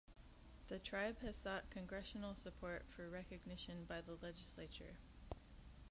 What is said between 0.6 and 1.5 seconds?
The tribe has